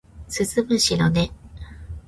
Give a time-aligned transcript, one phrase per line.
[0.27, 1.31] 鈴虫の音